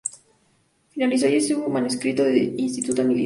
Finalizó 0.89 1.27
allí 1.27 1.39
su 1.41 1.69
manuscrito 1.69 2.23
de 2.23 2.55
Instituta 2.57 3.03
militar. 3.03 3.19